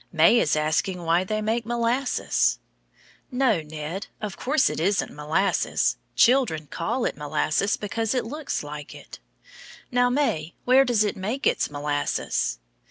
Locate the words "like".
8.63-8.95